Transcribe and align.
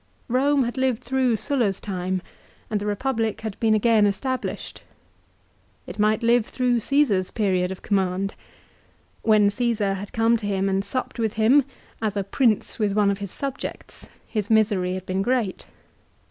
Rome 0.29 0.63
had 0.63 0.79
lived 0.79 1.03
through 1.03 1.35
Sulla's 1.35 1.79
time, 1.79 2.23
and 2.71 2.79
the 2.79 2.87
Republic 2.87 3.41
had 3.41 3.55
been 3.59 3.75
again 3.75 4.07
established. 4.07 4.81
It 5.85 5.99
might 5.99 6.23
live 6.23 6.43
through 6.43 6.79
Caesar's 6.79 7.29
period 7.29 7.71
of 7.71 7.83
command. 7.83 8.33
When 9.21 9.51
Caesar 9.51 9.93
had 9.93 10.11
come 10.11 10.37
to 10.37 10.47
him 10.47 10.67
and 10.67 10.83
supped 10.83 11.19
with 11.19 11.33
him, 11.33 11.65
as 12.01 12.17
a 12.17 12.23
Prince 12.23 12.79
with 12.79 12.93
one 12.93 13.11
of 13.11 13.19
his 13.19 13.29
subjects, 13.29 14.07
his 14.27 14.49
misery 14.49 14.95
had 14.95 15.05
been 15.05 15.21
great. 15.21 15.67